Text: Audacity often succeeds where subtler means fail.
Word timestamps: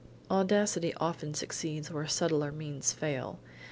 Audacity 0.31 0.95
often 0.95 1.31
succeeds 1.35 1.91
where 1.91 2.07
subtler 2.07 2.51
means 2.51 2.91
fail. 2.91 3.39